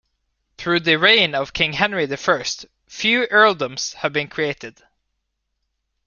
Through 0.57 0.79
the 0.79 0.97
reign 0.97 1.35
of 1.35 1.53
King 1.53 1.73
Henry 1.73 2.07
the 2.07 2.17
First 2.17 2.65
few 2.87 3.27
earldoms 3.27 3.93
had 3.93 4.11
been 4.11 4.29
created. 4.29 4.81